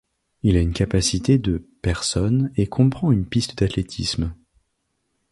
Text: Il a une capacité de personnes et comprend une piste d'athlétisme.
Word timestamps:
Il 0.41 0.57
a 0.57 0.61
une 0.61 0.73
capacité 0.73 1.37
de 1.37 1.59
personnes 1.83 2.51
et 2.55 2.65
comprend 2.65 3.11
une 3.11 3.27
piste 3.27 3.59
d'athlétisme. 3.59 4.33